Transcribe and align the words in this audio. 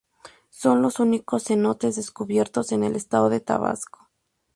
Son 0.49 0.81
los 0.81 0.99
únicos 0.99 1.43
cenotes 1.43 1.95
descubiertos 1.95 2.71
en 2.71 2.83
el 2.83 2.95
estado 2.95 3.29
de 3.29 3.39
Tabasco. 3.39 4.09